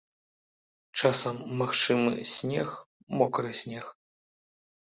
[1.01, 2.69] Часам магчымы снег,
[3.21, 3.85] мокры снег.